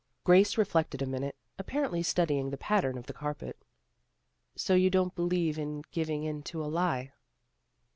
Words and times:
Grace 0.23 0.57
reflected 0.57 0.99
a 1.03 1.05
minute, 1.05 1.35
apparently 1.59 2.01
studying 2.01 2.49
the 2.49 2.57
pattern 2.57 2.97
of 2.97 3.05
the 3.05 3.13
carpet." 3.13 3.55
So 4.55 4.73
you 4.73 4.89
don't 4.89 5.13
believe 5.13 5.59
in 5.59 5.83
giving 5.91 6.23
in 6.23 6.41
to 6.49 6.65
a 6.65 6.65
lie." 6.65 7.11